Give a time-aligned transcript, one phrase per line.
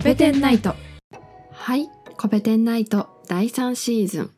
[0.00, 0.74] コペテンナイト。
[1.52, 4.30] はいコペテンナイト第3シーズン、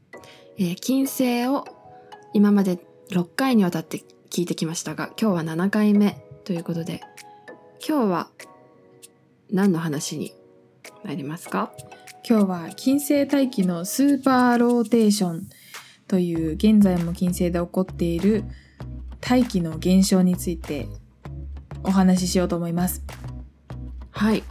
[0.58, 1.64] えー、金星を
[2.32, 2.80] 今まで
[3.12, 3.98] 6回にわたって
[4.28, 7.00] 聞いてきましたが今日は7回目ということで
[7.86, 8.28] 今日は
[9.52, 10.34] 何の話に
[11.04, 11.70] なりますか？
[12.28, 15.48] 今日は金星大気のスーパーローテーション
[16.08, 18.42] という現在も金星で起こっている
[19.20, 20.88] 大気の現象について
[21.84, 23.04] お話ししようと思います。
[24.10, 24.42] はい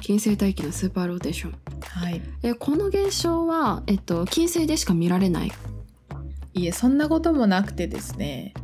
[0.00, 1.54] 金星大気のスーパーローテーション。
[1.80, 2.22] はい。
[2.42, 5.52] えこの現象は、えっと、金星でしか見られない。
[6.54, 8.54] いえ、そんなこともなくてですね、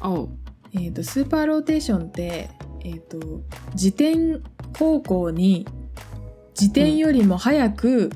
[0.00, 0.28] おう。
[0.72, 2.50] えっ、と、スーパーローテーションって、
[2.84, 3.18] えっ、と、
[3.72, 4.40] 自転
[4.78, 5.66] 方向に
[6.50, 8.10] 自転よりも早く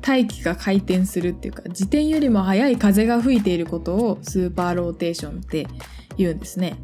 [0.00, 5.66] 大気が回転するっていうか、自転よりも速い風が吹いていることをスーパーローテーションって
[6.16, 6.76] 言うんですね。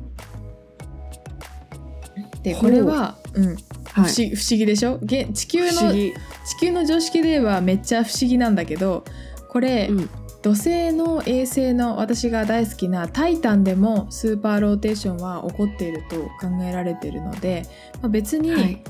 [2.42, 3.56] で、これは、うん、
[3.98, 4.10] 不はい。
[4.10, 4.98] 思議不思議でしょ？
[5.02, 6.14] げ地球の地
[6.60, 9.04] 球の常識で言えばめっちゃ不思議なんだけど
[9.48, 10.10] これ、うん、
[10.42, 17.64] 土星の衛星の私が大好きな「タイタン」でもスーパーローテーションは起こっていると考えられているので、
[18.00, 18.82] まあ、別に、はい。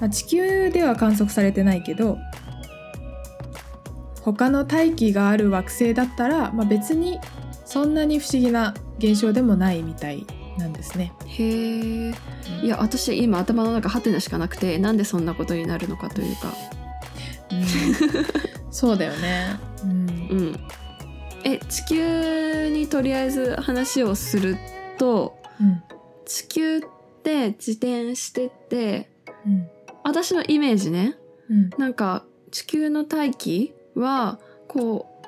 [0.00, 2.18] まあ地球では観測されてないけど
[4.22, 7.18] 他の大気がある惑星だったら、まあ、別に
[7.64, 10.26] そんなに不思議な現象でもないみたい
[10.58, 11.12] なんですね。
[11.26, 12.14] へえ
[12.62, 16.52] いや私今頭の中ハテナしかなくてなんでそんなことになるのかというか。
[17.50, 17.64] うん。
[18.70, 19.58] そうだよね。
[19.84, 19.90] うん。
[19.90, 19.94] う
[20.50, 20.60] ん。
[21.44, 24.56] え地球にとりあえず話をする
[24.98, 25.82] とうん。
[26.26, 26.80] 地球っ
[27.22, 29.10] て自転してて
[29.46, 29.68] うん。
[30.04, 31.16] 私のイメージね
[31.48, 31.70] うん。
[31.78, 35.18] なんか地球の大気はこう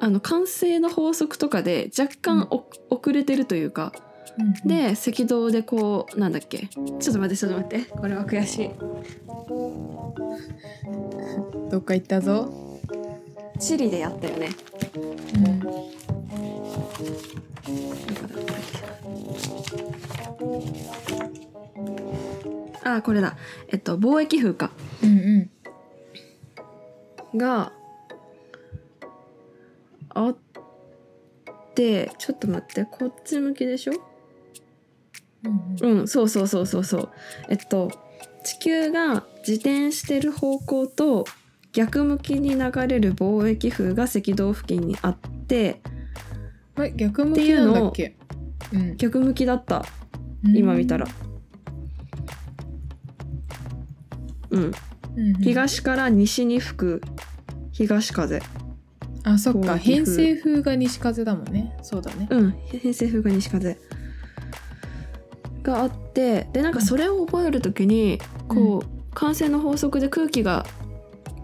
[0.00, 3.92] あの慣性の法則とかで若干お遅れてるというか
[4.38, 6.66] うんで赤道でこうなんだっけ？
[6.68, 7.90] ちょっと待ってちょっと待って。
[7.90, 8.70] これは悔しい。
[11.70, 12.52] どっか行ったぞ。
[13.60, 14.48] チリでやったよね。
[15.36, 15.60] うん。
[15.60, 15.90] どこ
[22.84, 23.36] だあこれだ。
[23.68, 24.70] えっと貿易風か。
[25.02, 25.50] うん
[27.32, 27.38] うん。
[27.38, 27.72] が
[30.10, 30.36] あっ
[31.74, 33.92] てちょっと待ってこっち向きでしょ？
[35.80, 36.08] うんうん。
[36.08, 37.08] そうそうそうそうそう。
[37.48, 37.90] えっと
[38.44, 41.24] 地球が自転してる方向と
[41.72, 45.16] 逆向きに流れる貿易風が赤道付近にあっ
[45.46, 45.80] て
[46.78, 48.16] え逆向きなんだっけ？
[48.72, 48.96] うん。
[48.96, 49.84] 逆向きだった。
[50.54, 51.06] 今見たら。
[54.50, 54.60] うん。
[54.62, 54.64] う
[55.20, 55.34] んうん。
[55.42, 57.02] 東から西に吹く
[57.72, 58.40] 東風。
[59.24, 59.78] あそっか。
[59.78, 60.34] 偏風。
[60.34, 61.76] 西風が西風だもんね。
[61.82, 62.28] そうだね。
[62.30, 63.78] うん偏西風が西風
[65.64, 70.64] があってでなんかそれを覚える時にこう慣性の法則で空気が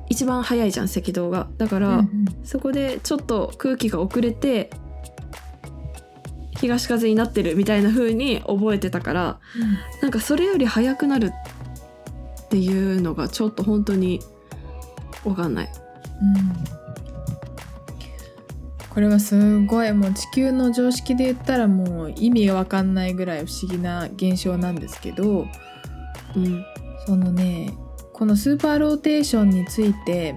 [0.08, 1.48] 一番速いじゃん赤道が。
[1.56, 2.08] だから、うんうん。
[2.44, 4.70] そこでちょっと空気が遅れて
[6.58, 9.40] 東風になってるみたいな風に覚えてたから
[10.02, 11.32] なんかそれより速くなる
[12.46, 14.20] っていうのがちょっと本当に
[15.24, 15.72] 分かんない。
[16.22, 16.79] うん
[18.90, 19.92] これはすごい。
[19.92, 25.46] もう地球の常識で言ったらもう意味がわかんないぐらい不思議な現象なんですけど
[26.36, 26.64] うん。
[27.06, 27.72] そのね
[28.12, 30.36] このスーパーローテーションについて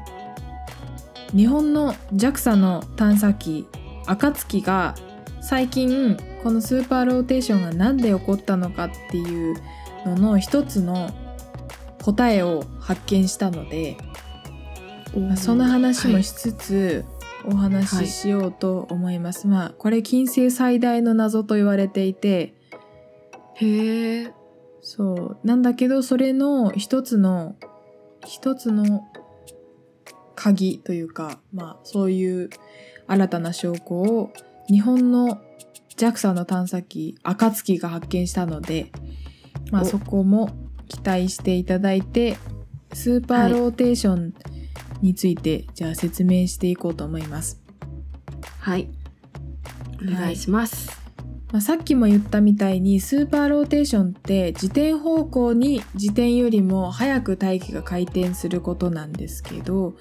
[1.35, 3.67] 日本の JAXA の探査機
[4.05, 4.95] 暁が
[5.41, 9.55] 最近このスーパーローテーションが何で起こったのかっていう
[10.05, 11.09] のの一つの
[12.01, 13.97] 答えを発見したので、
[15.17, 17.05] まあその話もしつつ、
[17.45, 19.47] お話ししようと思います。
[19.47, 22.53] まあこれ金星最大の謎と言われていて。
[23.55, 24.33] へえ。
[24.81, 25.37] そう。
[25.43, 27.55] なんだけどそれの一つの
[28.25, 29.07] 一つの
[30.35, 32.49] 鍵というかまあそういう
[33.07, 34.31] 新たな証拠を
[34.67, 35.41] 日本の
[35.97, 38.91] JAXA の探査機暁が発見したので、
[39.71, 39.85] まあ、お。
[39.85, 40.49] そこも
[40.87, 42.37] 期待していただいて
[42.93, 44.33] スーパーローテーション
[45.03, 47.61] について、じゃあ説明していこうと思います。
[48.59, 48.89] はい
[50.01, 51.03] お願いします。
[51.51, 59.93] まあ、さっきも言ったみたいにスーパーローテーションって自転方向に自転よりも早く大気が回転することなんですけど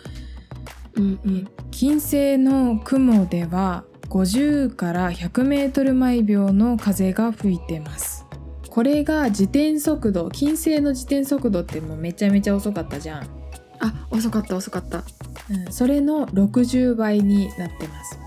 [0.95, 8.25] うんうん金星の雲では50から100メートル毎秒の風が吹いてます。
[8.71, 13.42] これが自転速度金星の自転速度ってもうめちゃめちゃ遅かったじゃん。
[13.83, 15.05] あ遅かった遅かった。
[15.51, 18.19] うん、それの60倍になってます。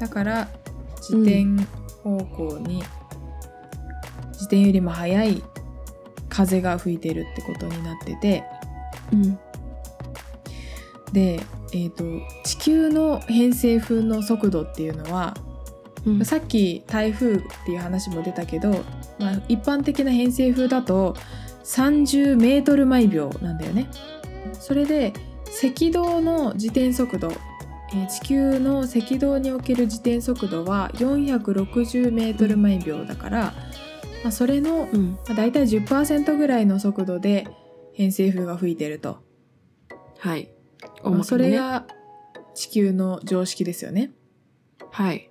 [0.00, 0.48] だから
[0.96, 1.46] 自転
[2.02, 2.82] 方向に、
[4.32, 5.42] 自転よりも速い
[6.28, 8.44] 風が吹いてるってことになってて
[9.12, 9.38] うん
[11.12, 11.40] で、
[11.74, 12.04] えー、と
[12.44, 15.34] 地球の偏西風の速度っていうのは、
[16.06, 18.70] うんさっき台風っていう話も出たけど、
[19.20, 21.14] まあ、一般的な偏西風だと
[21.64, 23.88] 30メートル毎秒なんだよね。
[24.52, 25.12] それで
[25.64, 33.54] 赤道の自転速度、えー地球の赤道における自転速度は460メートル毎秒だから、
[34.22, 35.12] まあ、それの、うん。
[35.12, 37.46] まあ、大体10%ぐらいの速度で
[37.92, 39.18] 偏西風が吹いてると。
[40.18, 40.48] はい。
[41.04, 41.22] ね。
[41.24, 41.86] それが
[42.54, 44.10] 地球の常識ですよね。
[44.90, 45.30] はい。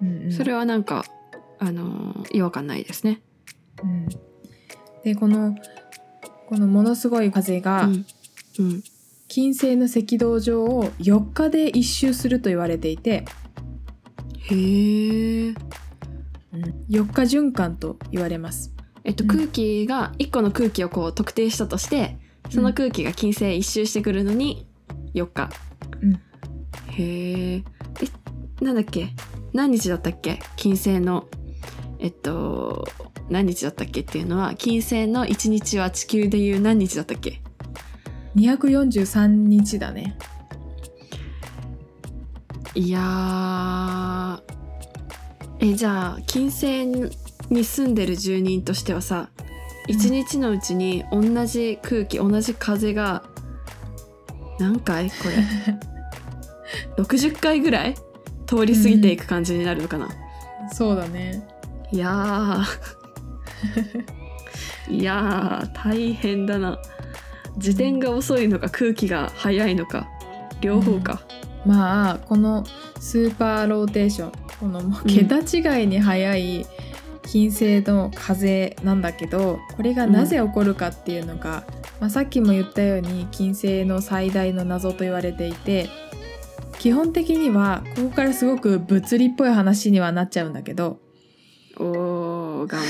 [0.00, 0.32] うんうん。
[0.32, 1.04] それはなんか
[1.58, 3.20] あのー違和感ないですね。
[3.82, 4.29] うん
[5.04, 5.56] でこの
[6.48, 7.88] このものすごい風が
[9.28, 13.24] 金星の赤道上を4日で一周すると言われていて、
[14.50, 15.54] へえ
[16.88, 18.74] 4日循環と言われます。
[19.04, 19.30] えっとうん。
[19.30, 22.18] 空気が一個の空気をこう特定したとして
[22.50, 24.66] その空気が金星一周してくるのに
[25.14, 25.48] 4日、
[26.02, 26.14] うん。
[26.92, 27.64] へええ
[28.64, 29.14] なんだっけ？
[29.52, 30.40] 何日だったっけ？
[30.56, 31.28] 金星の
[32.00, 32.88] えっと
[33.30, 37.40] 何日だったっけっていうのは金星の1日は地球でいう何日だったっけ
[38.36, 40.16] ？243日だね。
[42.74, 44.40] いやー。
[45.60, 49.28] えじゃあ金星に住んでる住人としてはさ
[49.88, 53.24] 一日のうちに同じ空気同じ風が
[54.58, 55.36] 何回これ？
[57.02, 57.94] 60回ぐらい
[58.46, 60.08] 通り過ぎていく感じになるのかな、
[60.72, 61.46] そうだね。
[61.92, 62.99] いやー
[64.88, 66.78] いやー大変だな。
[67.56, 70.08] 自転が遅いのか空気が速いのか。
[70.60, 71.22] 両方か、
[71.64, 72.64] まあこの
[72.98, 74.32] スーパーローテーション。
[74.60, 76.66] このもう桁違いに速い
[77.30, 81.64] 金星の風なんだけどこれがなぜ起こるかっていうのが、
[81.98, 85.88] まあ、さっきも言ったように金星の最大の謎と言われていて
[86.78, 90.98] 基本的にはここからすごく物理っぽい話にはなっちゃうんだけど
[91.78, 92.19] おー
[92.66, 92.86] 頑張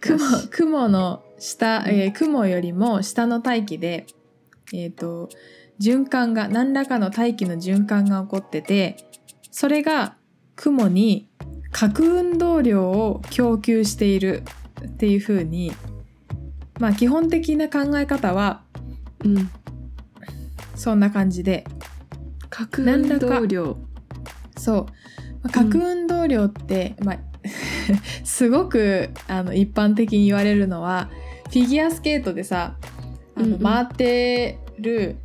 [0.00, 0.18] 雲
[0.50, 4.06] 雲の下、えー雲よりも下の大気で、
[4.72, 5.30] えー、と
[5.80, 8.96] 循環が何らかの大気の循環が起こってて
[9.50, 10.16] それが
[10.56, 11.28] 雲に
[11.72, 14.42] 核運動量を供給している
[14.86, 15.72] っていう風に
[16.78, 18.62] まあ基本的な考え方は
[19.24, 19.50] うん
[20.74, 21.64] そんな感じで。
[22.50, 23.76] 核運動量。
[24.56, 24.86] そう、
[25.44, 27.18] まあ核運動量って、まあ
[28.24, 31.10] すごくあの一般的に言われるのは
[31.48, 32.76] フィギュアスケートでさ
[33.36, 33.50] あうんうん。
[33.52, 35.16] の回ってる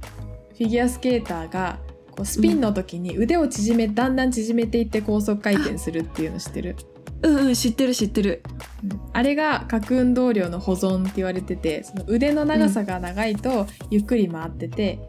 [0.57, 1.79] フィギュアスケーターが
[2.11, 6.75] こうスピンの時に腕を縮め、だんだん縮めていって高速回転するっていうの知ってる、
[7.21, 8.43] うんうん知ってる知ってる。
[8.83, 8.99] うん。
[9.13, 14.99] あれが核運動量の保存って言われててその腕の長さが長いとゆっくり回ってて、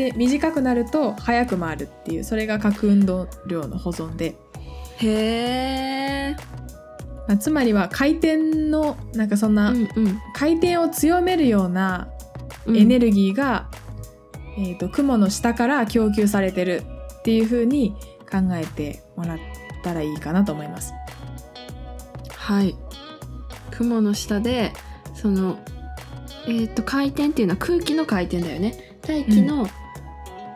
[0.00, 4.34] で短くなると速く回るっていうそれが核運動量の保存で。
[4.96, 6.36] へえ
[7.28, 8.36] まあ、つまりは回転
[8.70, 10.20] のなんかそんな、うんうん。
[10.32, 12.08] 回転を強めるような
[12.64, 12.76] うん。
[12.78, 13.68] エネルギーが、
[14.56, 16.82] えー、と雲の下から供給されてる
[17.18, 17.94] っていう風に
[18.30, 19.38] 考えてもらっ
[19.82, 20.94] たらいいかなと思います。
[22.36, 22.74] はい。
[23.70, 24.72] 雲の下で
[25.14, 25.58] その
[26.48, 28.96] えっ、と回転っていうのは空気の回転だよね。
[29.02, 29.68] 大気の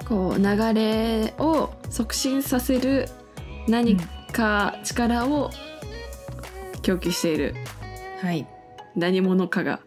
[0.09, 3.09] こう流れを促進させる
[3.69, 3.97] 何
[4.33, 5.51] か力を
[6.83, 7.55] 供給している。
[8.21, 8.47] はい、
[8.95, 9.81] 何者かが。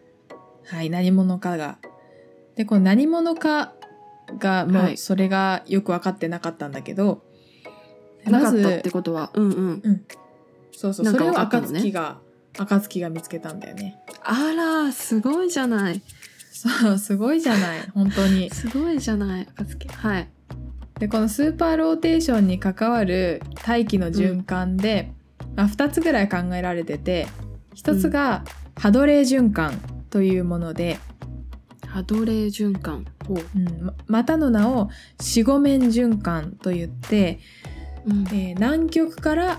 [0.66, 1.78] はい、何者かが。
[2.56, 3.72] でこの何者か
[4.38, 4.94] がもはい。
[4.94, 7.22] うそれがよく分かってなかったんだけど、
[8.24, 9.30] なかったっまずてことは？
[9.34, 10.06] うんうん。
[10.72, 12.18] そうそうなんかそれを暁が
[12.58, 14.00] 暁が見つけたんだよね。
[14.22, 16.02] あらすごいじゃない
[16.58, 18.50] そうすごいじゃない 本当に。
[18.50, 20.28] すごいじゃない暁はい。
[20.98, 25.12] でこのスーパーローテーションに関わる大気の循環で、
[25.54, 27.28] まあ、2つぐらい考えられてて
[27.76, 28.42] 1つが
[28.76, 30.98] ハドレー循環というもので、
[31.86, 33.04] 波動霊循環。
[33.26, 33.82] ほう、うん。
[33.84, 34.88] ままたの名を
[35.20, 37.38] 四五面循環といって、
[38.06, 38.24] うん。
[38.28, 39.58] えー南極から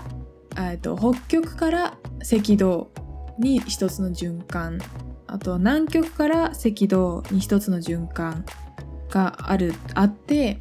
[0.56, 2.90] えーと北極から赤道
[3.38, 4.78] に1つの循環
[5.32, 8.44] あと南極から赤道に1つの循環
[9.10, 10.60] があるあって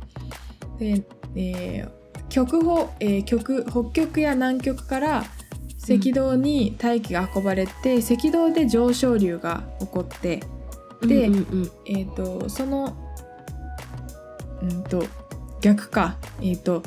[0.79, 1.03] で、
[1.35, 1.99] えー
[2.29, 5.23] 極北、えー極北極や南極から
[5.83, 10.43] 赤道に大気が運ばれて、赤道で上昇流が起こって
[11.01, 11.71] でうんうんうん。
[11.87, 12.95] えー、とその
[14.61, 15.03] うんと
[15.61, 16.17] 逆か。
[16.41, 16.83] えっ、と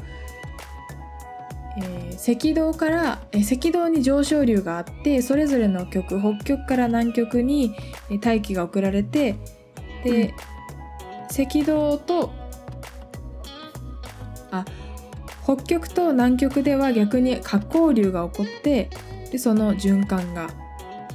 [1.79, 7.75] えー赤道から、えー赤道に上昇流があってそれぞれの極北極から南極に
[8.11, 9.37] えー大気が送られて
[10.05, 10.35] で、
[11.31, 12.31] 赤道と
[14.51, 14.65] あ
[15.45, 18.91] 北極と南極では逆に下降流が起こって
[19.31, 20.49] でその循環が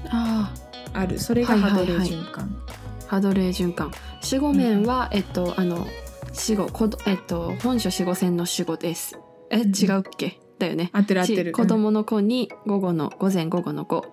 [0.10, 0.54] あ
[0.94, 1.20] ある。
[1.20, 3.92] それがハドレー循環、あハドレー循環。
[4.22, 5.86] 四五面は、えっとあの
[6.34, 9.20] 死後こどえっと本書四五線の死後です。
[9.52, 9.70] えうん。
[9.70, 10.40] 違うっけ？
[10.60, 10.90] だよね。
[10.94, 11.52] 合ってる合ってる。
[11.52, 14.06] し子供の子に午後の午前午後の子。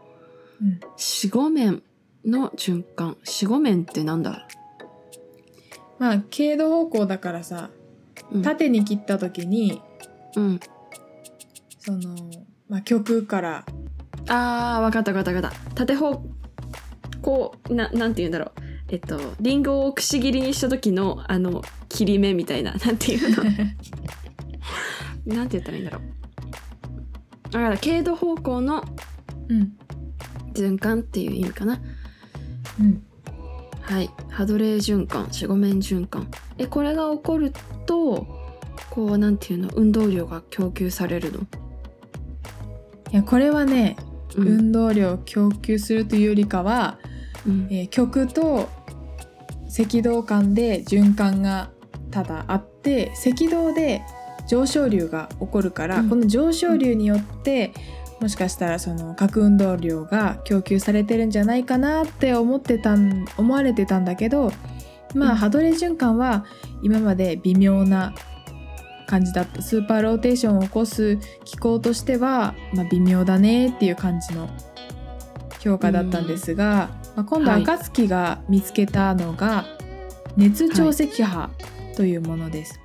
[0.62, 1.82] うん四五面
[2.24, 4.46] の循環四五面ってなんだ？
[5.98, 7.70] まあ経度方向だからさ
[8.32, 8.42] うん。
[8.42, 9.82] 縦に切った時に
[10.36, 10.60] うん。
[11.78, 12.14] その、
[12.68, 13.64] まあ、極から。
[14.28, 15.70] あーわかったわかったわかった。
[15.74, 16.22] 縦方
[17.20, 18.52] こうななんて言うんだろう。
[18.88, 22.74] えっとリンゴをくし切りにした時のあの切り目みたいな。
[22.74, 23.44] なんていうの？
[25.36, 26.02] なんて言ったらいいんだろう
[27.54, 28.84] だから経度方向の
[29.48, 29.72] うん。
[30.54, 31.80] 循環っていう意味かな。
[32.80, 33.02] うん。
[33.80, 34.10] はい。
[34.28, 36.28] ハドレー循環四五面循環。
[36.58, 37.52] えこれが起こる
[37.86, 38.26] と
[38.90, 39.68] こうなんていうの？
[39.74, 43.96] 運動量が供給されるの、いやこれはね、
[44.36, 44.48] うん。
[44.48, 46.98] 運動量を供給するというよりかは、
[47.46, 47.68] うん。
[47.70, 48.68] えー極と
[49.76, 51.70] 赤道間で循環が
[52.10, 54.02] ただあって赤道で
[54.46, 56.08] 上昇流が起こるから、うん。
[56.08, 57.72] この上昇流によって
[58.20, 64.52] もしかしたらその核運動量が供給されてるんじゃないかなって思ってたん思われてたんだけど
[65.14, 65.36] まあ、うん。
[65.36, 66.44] ハドレー循環は
[66.82, 68.14] 今まで微妙な
[69.06, 74.48] 感じだったスーパーローテーションを起こす機構としては、まあ、微妙だねっていう感じの
[75.60, 79.64] 評価だったんですが、まあ、今度はい暁が見つけたのが
[80.36, 81.50] 熱潮赤波
[81.96, 82.83] というものです。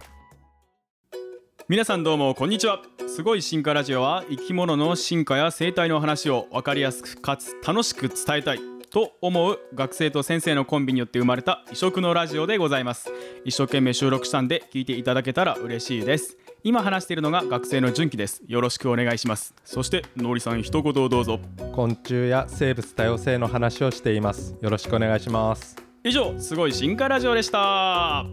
[1.70, 2.82] 皆さんどうもこんにちは。
[3.08, 8.60] すごい進化ラジオは生き物の進化や生態の話を分かりやすくかつ楽しく伝えたい
[8.90, 13.12] と思う学生と先生のコンビによって生まれた異色のラジオでございます。
[13.46, 16.40] 一生懸命収録したんで聞いていただけたら嬉しいです。
[16.64, 18.42] 今話しているのが学生の純喜です。
[18.48, 19.54] よろしくお願いします。
[19.64, 21.40] そしてのりさん一言をどうぞ。
[21.74, 24.56] 昆虫や生物多様性の話をしています。
[24.60, 25.76] よろしくお願いします。
[26.04, 28.26] 以上すごい進化ラジオでした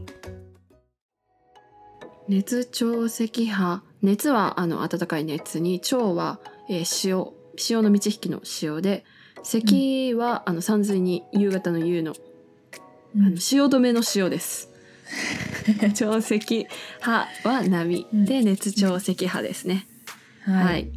[2.29, 3.83] 熱潮赤波。
[4.03, 9.05] 熱はあの暖かい熱に潮は、えー潮潮の満ち引きの潮で
[9.39, 12.15] 赤は、あの山水に夕方の夕の
[13.15, 14.71] あの潮止めの潮です。
[15.95, 16.67] 潮赤波
[17.03, 18.25] は波、うん。
[18.25, 19.87] で 熱潮赤波ですね。
[20.43, 20.91] ははい。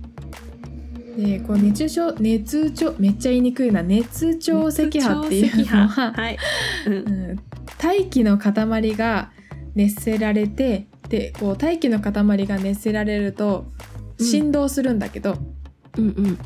[1.18, 1.22] い。
[1.22, 3.84] でこう熱潮熱潮めっちゃ言いにくいな。
[3.84, 6.38] 熱潮赤波っていうのは、はい。
[6.88, 6.94] うん。
[6.94, 6.98] う
[7.34, 7.40] ん。
[7.78, 9.32] 大気の塊が
[9.76, 12.14] 熱せられてでこう大気の塊
[12.48, 13.66] が熱せられると
[14.18, 15.36] うん振動するんだけど、
[15.98, 16.38] うんうん。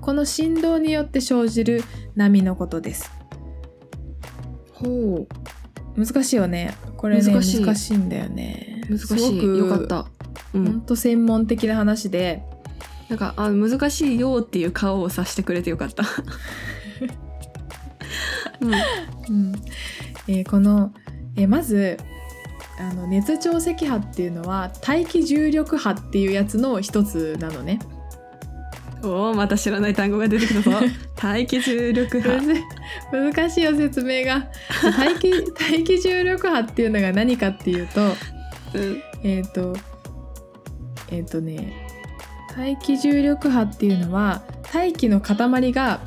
[0.00, 1.82] この振動によって生じる
[2.14, 3.10] 波のことです
[4.72, 5.26] ほ
[5.96, 9.06] 難しいよねこれね難しいんだよねう難しい。
[9.06, 10.00] すごくよかった。
[10.00, 10.06] う
[10.52, 10.80] ほんん。
[10.80, 12.42] と専門的な話で
[13.08, 16.04] なんかあ難しいよっていう顔をさしてくれてよかった。
[18.60, 18.72] うん。
[18.72, 19.54] うん
[20.28, 20.92] えーこの、
[21.36, 21.98] えーまず
[22.78, 27.78] あの熱潮赤波っていうのは大気重力波っていうやつの一つなのね。
[29.02, 30.70] おおまた知らない単語が出てきたぞ。
[31.16, 32.64] 大気重力波。
[33.12, 34.46] 難しいよ説明が。
[34.96, 38.00] 大気 大気重力波っていうのが何かっていうと
[38.74, 39.02] うん。
[39.24, 39.76] えっ、と
[41.10, 41.72] えっ、とね
[42.56, 44.42] 大気重力波っていうのは
[44.72, 45.36] 大気の塊
[45.72, 46.00] が、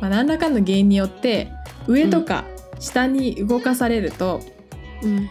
[0.00, 1.52] まあ、何らかの原因によって
[1.86, 2.44] 上とか
[2.78, 4.40] 下に動かされると、
[5.02, 5.30] うん。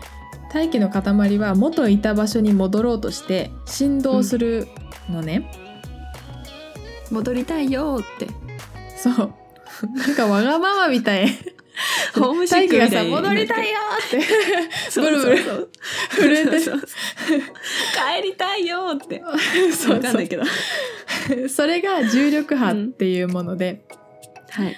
[0.54, 4.68] 大気の塊は元いた場所に戻ろうとして振動する
[5.10, 5.50] のね、
[7.10, 8.28] 戻りたいよって。
[8.98, 9.34] そう。
[9.96, 11.28] なんかわがままみたい。
[12.14, 13.12] ホームシッ大気がさクみたいに。
[13.12, 14.20] 戻りたいよって。
[15.00, 15.38] ブルブル。
[16.10, 16.60] 震えて。
[16.60, 19.24] そうそう帰りたいよって。
[19.74, 20.44] そうわかんないけど。
[21.50, 23.86] それが重力波っていうもので,、
[24.50, 24.76] はい。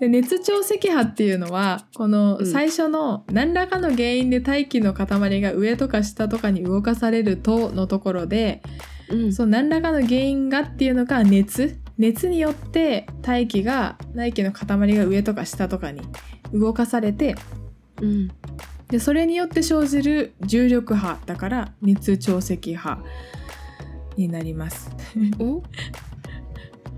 [0.00, 8.62] で熱潮赤波っていうのはこのうん最初の何らかの原因で大気の塊が上とか下とかに動かされるとのところで
[9.10, 9.32] うん。
[9.32, 14.66] その何らかの原因がっていうのが熱熱によって大気が大気の塊
[14.96, 16.00] が上とか下とかに
[16.52, 17.36] 動かされて
[18.00, 18.28] うん。
[18.88, 23.04] でそれによって生じる重力波だから熱潮赤波
[24.16, 24.90] になります。
[25.38, 25.62] お？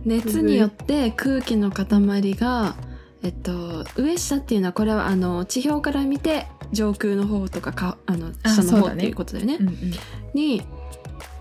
[0.04, 2.74] 熱によって空気の塊が、
[3.22, 9.58] えっと、上下っていうのはこれはあの地表から見て上空の方とかかあのあ下の方っていうことだよね。
[9.60, 9.74] うんうん。
[10.34, 10.62] に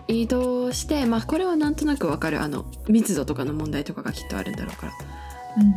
[0.07, 2.41] 移動してまあこれはなんとなくわかる。
[2.41, 4.93] あの密度とかの問題とかがきっとあるんだろうから。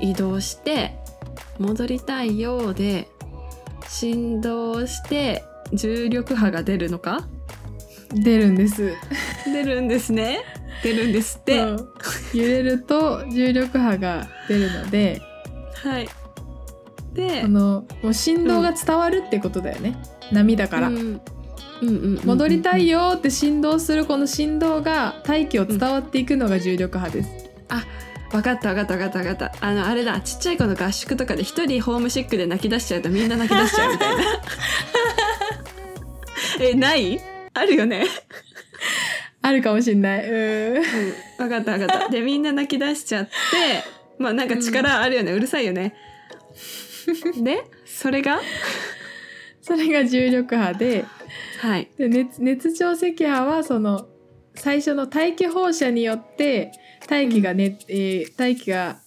[0.01, 0.99] 移動して
[1.59, 3.09] 戻りたいようで
[3.89, 5.43] 振動して
[5.73, 7.27] 重力波が出るのか？
[8.11, 8.93] 出るんです。
[9.47, 10.45] 出るんですね。
[10.83, 11.57] 出るんですって。
[12.35, 15.21] 揺れると重力波が出るので、
[15.85, 16.09] はい。
[17.15, 19.97] でこのもう振動が伝わるってことだよね。
[20.33, 20.89] 波だから。
[20.89, 21.21] うんうん
[21.83, 22.25] うんうんうん。
[22.25, 27.45] 戻りたいよって振動するこの振動が大気を伝わっていくのが重力波です。
[28.31, 29.65] 分かった分かった分かった分かった。
[29.65, 30.21] あのあれだ。
[30.21, 34.23] ちっちゃい子の合宿とかで一人ホームシックで泣き出しちゃうとみんな泣き出しちゃうみたいな。
[36.67, 37.21] えない？
[37.53, 38.07] あるよね。
[39.43, 40.29] あるかもしんない。
[40.29, 40.73] うー。
[40.73, 40.83] んうん。
[41.39, 42.09] 分かった分かった。
[42.09, 43.31] でみんな泣き出しちゃって
[44.19, 45.95] まあなんか力あるよね、うるさいよね。
[47.43, 48.41] でそれが？
[49.61, 51.05] それが重力波で
[51.61, 51.89] はい。
[51.99, 54.09] で熱熱潮赤波はその
[54.55, 56.71] 最初の大気放射によって
[57.09, 59.01] 大気がね、えー大気が、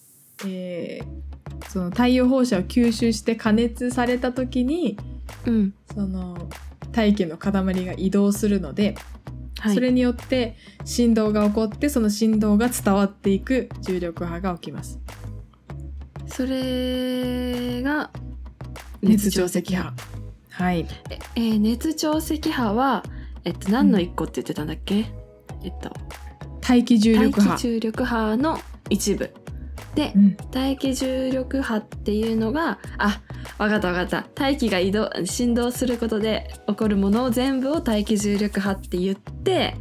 [0.46, 1.18] えー
[1.70, 4.98] その太陽放射を吸収して加熱された時に
[5.46, 5.74] うん。
[5.94, 6.50] その
[6.92, 7.52] 大気の塊
[7.86, 8.96] が移動するので、
[9.60, 15.00] はいそれによって振動が起こってその振動が伝わっていく重力波が起きます。
[16.28, 18.12] それが
[19.02, 19.94] 熱潮赤波
[20.50, 20.88] はい。
[21.10, 23.04] ええー熱潮赤波は
[23.46, 25.06] えっと何の一個って言ってたんだっけ、
[25.64, 25.92] えっと
[26.62, 27.62] 大気重力波大気。
[27.62, 28.60] 重力波の
[28.90, 29.34] 一部
[29.98, 33.20] でうん大気重力波っていうのがあ
[33.58, 39.74] わかったわかった大気が移動振動することで起こるものを全部を大気重力波って言って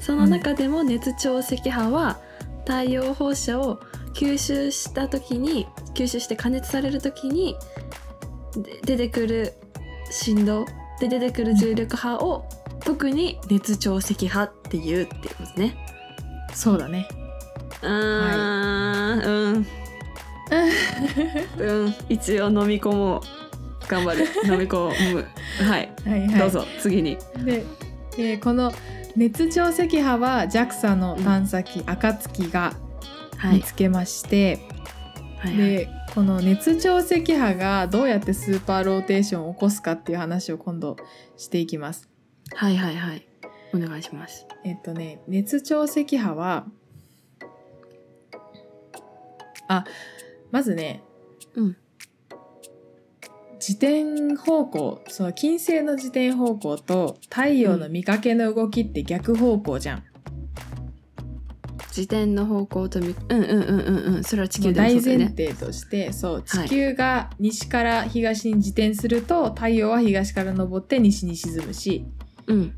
[0.00, 2.20] その中でも熱潮赤波は
[2.60, 3.80] 太陽放射を
[4.14, 7.56] 吸収した時に吸収して加熱される時に
[8.56, 9.54] で出てくる
[10.08, 10.66] 振動
[11.00, 12.48] で出てくる重力波を
[12.84, 15.76] 特に熱潮赤波っていうっていうことですね。
[16.54, 17.08] そうだね。
[17.84, 19.66] うーん、うん。
[21.58, 23.20] うん、一応飲み込もう。
[23.86, 24.24] 頑張る。
[24.44, 25.26] 飲み込む。
[25.62, 25.92] はい。
[26.06, 26.38] はいはい。
[26.38, 27.18] どうぞ、次に。
[27.44, 27.64] で、
[28.16, 28.72] えーこの
[29.16, 32.72] 熱潮赤波は JAXA の探査機、暁が
[33.36, 33.56] はい。
[33.56, 34.58] 見つけまして、
[35.38, 35.56] はい。
[35.56, 40.96] でこの熱潮赤波がどうやってスーパーローテーションを起こすかっていう話を今度
[41.36, 42.08] していきます。
[42.54, 43.26] はいはいはい。
[43.72, 44.46] お願いします。
[44.64, 46.66] えっとね熱潮赤波は
[49.68, 49.84] あ
[50.50, 51.02] まずね、
[51.54, 51.76] うん
[53.66, 60.02] 自転方向その金星の自転方向と太陽の見かけの動きって逆方向じゃん。
[61.88, 64.24] 自転の方向とみ、うんうんうんうんうん。
[64.24, 65.00] それは地球でも大。
[65.00, 72.04] 前提としてそうはい地球が西から東に自転すると、太陽は東から昇って西に沈むし
[72.46, 72.74] うん。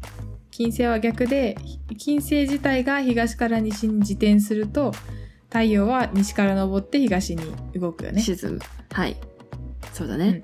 [0.53, 1.57] 金星は逆で
[1.99, 4.93] 金星自体が東から西に自転すると
[5.49, 7.43] 太陽は西から昇って東に
[7.75, 8.21] 動くよね。
[8.21, 8.59] 沈む。
[8.93, 9.17] はい。
[9.93, 10.43] そうだね。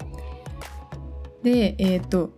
[1.43, 2.31] でえっ、と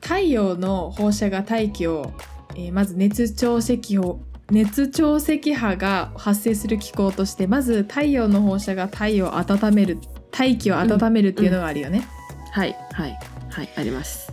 [0.00, 2.12] 太陽の放射が大気を、
[2.56, 9.98] えーまず熱潮赤波熱潮赤波が発生する機構としてまず太陽の放射が太陽を温める
[10.32, 12.08] 大気を温めるっていうのがあるよね。
[12.52, 13.18] はいはい
[13.50, 13.68] はい。
[13.76, 14.32] あります。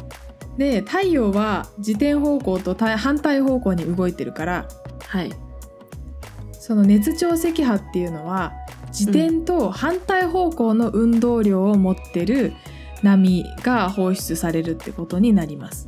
[0.57, 4.67] で太陽は自転方向と対反対方向に動いてるから
[5.05, 5.31] はい。
[6.67, 8.51] その熱潮赤波っていうのは
[8.87, 12.51] 自転と反対方向の運動量を持ってる
[13.01, 15.87] 波が放出されるってことになります。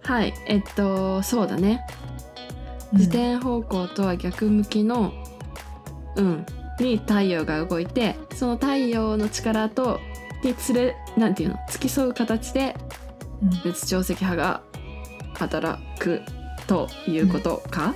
[0.00, 0.32] はい。
[0.46, 1.84] えっと、そうだね。
[2.92, 5.12] 自転方向とは逆向きの、
[6.16, 6.46] うん、
[6.80, 10.00] に太陽が動いてその太陽の力と
[10.42, 12.74] につれなんていうの付き添う形で
[13.42, 14.62] うん熱潮赤波が
[15.34, 16.22] 働く
[16.66, 17.94] ということか、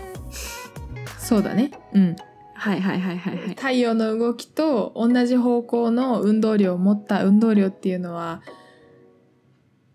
[1.23, 1.71] そうだね。
[1.95, 2.17] うん。
[2.55, 8.43] はいはいはいはいはい太陽の動きと同じ方向の運動量を持った運動量っていうのは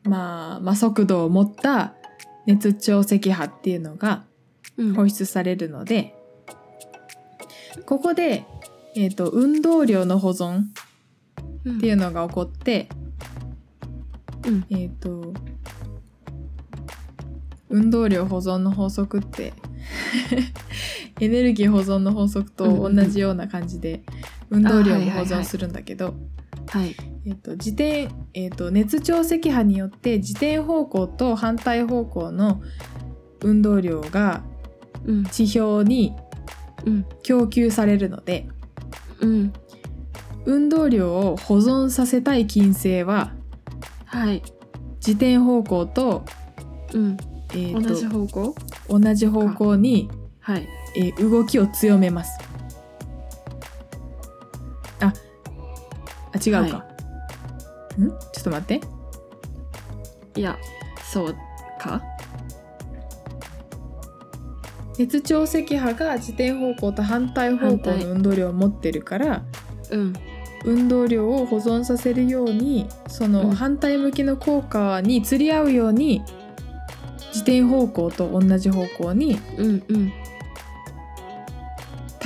[0.03, 1.93] まあ、まあ、速度を持った
[2.45, 4.25] 熱潮赤波っていうのが
[4.77, 6.15] うん放出されるので、
[7.85, 8.45] ここで、
[8.95, 10.63] えー、と運動量の保存
[11.65, 12.89] うんっていうのが起こって、
[14.45, 15.33] うんえっ、と
[17.69, 19.53] 運動量保存の法則って
[21.19, 24.03] エネルギー保存の法則と同じような感じで
[24.49, 26.13] 運動量も保存するんだけど、
[26.67, 26.95] はい。
[27.25, 32.61] えっと自転、えっと熱潮赤波によって自転方向と反対方向の
[33.41, 34.43] 運動量が
[35.05, 35.23] うん。
[35.25, 36.13] 地表に
[36.85, 37.05] うん。
[37.23, 38.47] 供給されるので
[39.21, 39.53] うん。
[40.45, 43.33] 運動量を保存させたい金星は
[44.05, 44.43] はい。
[44.97, 46.23] 自転方向と
[46.93, 47.17] うん。
[47.53, 48.55] えーと同じ方向？
[48.89, 50.09] 同じ方向に、
[50.47, 50.67] はい。
[50.95, 52.39] えー動きを強めます。
[55.01, 55.13] あ、
[56.33, 56.77] あ違うか。
[56.77, 56.85] は
[57.99, 58.07] ん？
[58.07, 58.81] ちょっと待って。
[60.39, 60.57] いや
[61.03, 61.35] そう
[61.77, 62.01] か？
[64.97, 69.43] 熱調積波が自転方向と反対方向の運動量を持ってるから
[69.91, 70.13] うん。
[70.63, 73.31] 運動量を保存させるようにそうん。
[73.33, 76.21] の反対向きの効果に釣り合うように
[77.33, 80.11] 自転方向と同じ方向にうんうん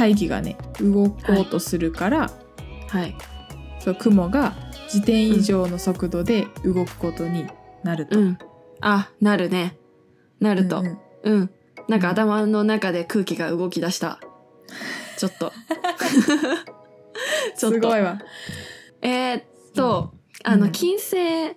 [0.02, 2.32] 大気がね動こうとするから、
[2.88, 3.16] はい。
[3.80, 7.46] そう雲が自転以上の速度で動くことに
[7.84, 8.20] なると。
[8.20, 8.40] うん。
[8.80, 9.78] あなるね。
[10.40, 10.80] なると。
[10.80, 10.98] うんうん。
[11.24, 11.52] うん、
[11.88, 14.20] なんか頭の中で空気が動き出した。
[15.20, 15.54] ちょっと。
[17.56, 17.76] ちょっと。
[17.76, 18.20] すごいわ。
[19.04, 19.44] えーっ
[19.76, 20.72] と、あのうん。
[20.72, 21.54] 金星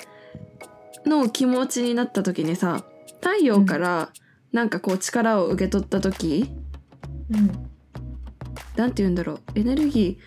[1.07, 2.85] の気持ちになった時にさ
[3.23, 4.11] 太陽から
[4.53, 6.53] なんかこう力を受け取った時、
[7.31, 7.71] うん
[8.77, 9.41] なんて言うんだろう。
[9.55, 10.19] エネルギ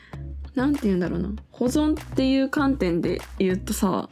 [0.54, 1.30] ーなんて言うんだろうな。
[1.52, 4.10] 保存っていう観点で言うとさ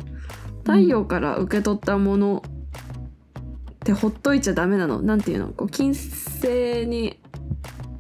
[0.64, 5.02] 太陽から受け取ったものってほっといちゃダメなの。
[5.02, 5.48] なんていうの？
[5.50, 7.20] こう金星に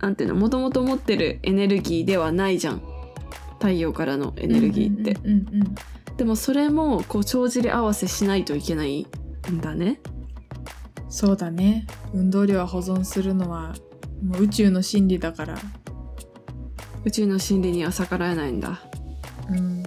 [0.01, 0.35] なんていうの？
[0.35, 2.81] もともと持ってるエネルギーではないじゃん。
[3.59, 5.17] 太陽からのエネルギーって、
[6.17, 9.07] でもそれもこう帳尻合わせしないといけない
[9.49, 10.01] んだね。
[11.09, 11.87] そうだね。
[12.13, 13.73] 運動量は保存するのは
[14.21, 15.57] もう宇宙の真理だから、
[17.05, 18.81] 宇宙の真理には逆らえないんだ。
[19.49, 19.83] うん、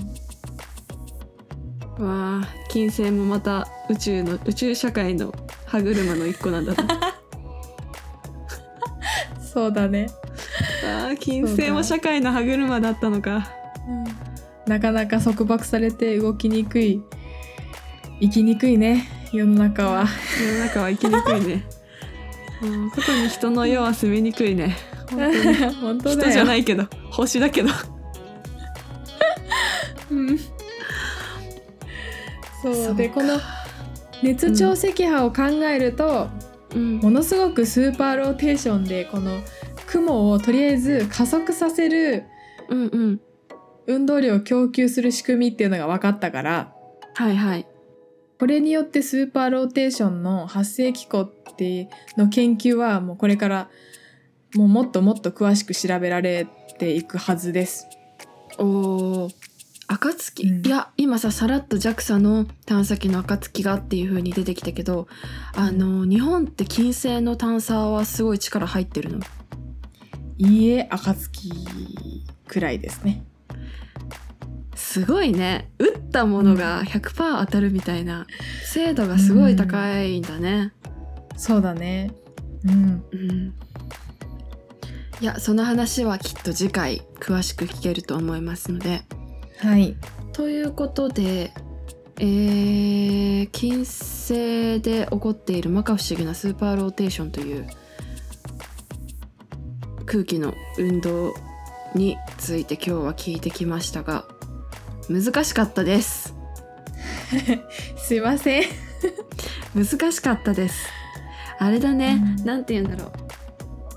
[1.99, 5.35] わあ金星もまた宇宙の宇宙社会の
[5.67, 7.15] 歯車の一個なんだな。
[9.43, 10.09] そうだね、
[10.85, 13.51] あー金星も社会の歯車だったのか。
[14.69, 17.03] なかなか束縛されて動きにくい
[18.21, 20.07] 生きにくいね世の中は。
[20.41, 21.65] 世の中は生きにくいね。
[22.63, 24.77] うん特に人の世は住みにくいね
[25.81, 27.71] 本当人じゃないけど星だけど。
[30.11, 30.39] うん。
[32.63, 32.95] そう。
[32.95, 33.39] でこの
[34.23, 36.29] 熱潮汐波を考えると、
[36.75, 36.99] うん。
[36.99, 39.41] ものすごくスーパーローテーションでこの
[39.87, 42.25] 雲をとりあえず加速させる
[42.69, 43.21] うんうん。
[43.87, 46.75] 運動量を供給する仕組みっていうのが分かったから
[47.15, 47.67] はいはい。
[48.39, 53.69] これによってスーパーローテーションの発生機構っての研究はもうこれから
[54.55, 56.47] もうもっともっと詳しく調べられ
[56.79, 57.87] ていくはずです。
[58.59, 59.35] おー。
[59.91, 60.67] 暁、うん。
[60.67, 65.09] いや今ささらっと JAXA の探査機の暁がっていう風に出てきたけど
[65.55, 69.21] あの日本って金星の探査はすごい力入ってるの？
[70.37, 71.51] いいえ暁
[72.47, 73.25] くらいですね。
[74.75, 75.71] すごいね。
[75.79, 78.27] 打ったものが100%当たるみたいな。
[78.65, 80.73] 精度がすごい高いんだね。
[81.37, 82.13] そうだね。
[82.65, 83.05] うん。
[83.13, 83.55] うん
[85.21, 89.03] いやその話はきっと次回詳しく聞けると思いますので。
[89.59, 89.97] はい。
[90.33, 91.53] ということで、
[92.19, 97.67] えー金星で起こっている摩訶不思議なスーパーローテーションという
[100.07, 101.35] 空気の運動
[101.95, 104.27] について今日は聞いてきましたが
[105.09, 106.35] 難しかったです。
[107.97, 108.65] すいません。
[109.75, 110.89] 難しかったです。
[111.59, 112.45] あれだね、うん。
[112.45, 113.28] なんて言うんだろう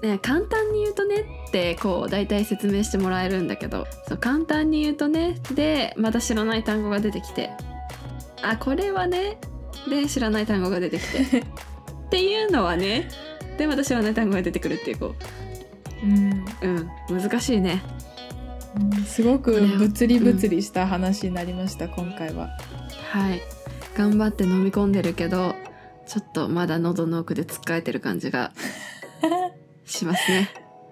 [0.02, 7.52] ね簡単に言うとねってこう大体説明してもらえるんだけどそう簡単に言うとねでまた知らない単語が出てきて
[8.42, 9.38] あこれはね
[9.90, 13.10] で知らない単語が出てきて っていうのはね
[13.58, 15.16] でまた知らない単語が出てくるっていうこ
[16.04, 16.46] うん。
[16.62, 17.84] ううん難しいね
[19.06, 22.50] すごく物理物理した話になりました、今回は。
[23.12, 23.42] はい
[23.98, 25.54] 頑張って飲み込んでるけど
[26.08, 28.54] ちょっとまだ喉の奥でつっかえてる感じが
[29.92, 30.50] しますね。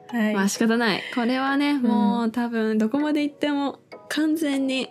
[0.10, 0.34] はい。
[0.34, 1.02] まあ仕方ない。
[1.16, 4.90] これはねもう多分どこまで行っても完全に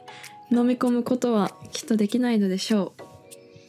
[0.51, 2.94] 飲み込むことはきっとできないのでしょ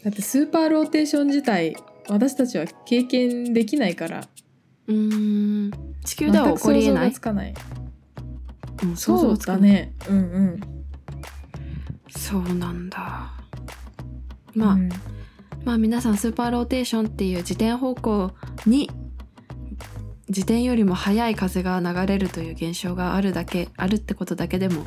[0.04, 1.75] だってスーパーローテーション自体
[2.08, 4.28] 私たちは経験できないから。
[4.88, 5.71] うん。
[6.06, 7.12] 地球では起こりえない？
[7.12, 7.54] つかない。
[8.84, 9.62] うん想像そうつかない。
[9.62, 9.93] だね。
[10.08, 10.60] うんうん。
[12.10, 13.32] そうなんだ。
[14.56, 14.89] まあ、うん。
[15.65, 18.32] まあ皆さんスーパーローテーションっていう自転方向
[18.65, 18.89] に
[20.29, 24.83] 自転よりも速い風が流れるという現象があるだけあるってことだけでも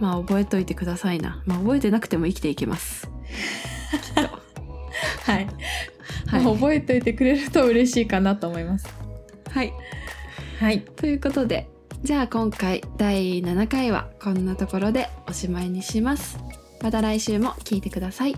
[0.00, 1.42] まあ覚えといてくださいな。
[1.46, 3.08] まあ覚えてなくても生きていけます。
[5.24, 5.46] はい、
[6.26, 8.86] はい、覚えておいてくれると嬉しいかなと思います。
[9.50, 9.72] はい、
[10.58, 10.80] はい。
[10.80, 11.68] ということで
[12.02, 16.38] じゃあ今回第7回はこんなところでおしまいにします。
[16.84, 18.36] また来週も聞いてください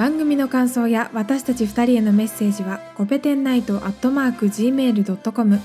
[0.00, 5.60] 番組の感想や私たち2人へのメッセージはコペテンナイトアットマーク Gmail.com